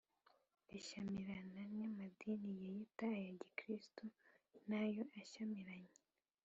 rishyamirana 0.69 1.61
n’amadini 1.77 2.51
yiyita 2.61 3.07
aya 3.17 3.31
gikristo 3.41 4.05
na 4.69 4.81
yo 4.95 5.03
ashyamiranye 5.19 5.97